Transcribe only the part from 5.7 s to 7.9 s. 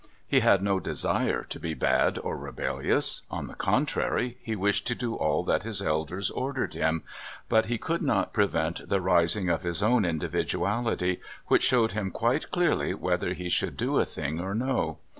elders ordered him but he